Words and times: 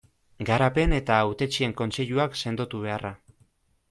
Garapen 0.49 0.95
eta 0.99 1.19
Hautetsien 1.25 1.75
kontseiluak 1.81 2.39
sendotu 2.47 2.81
beharra. 2.87 3.13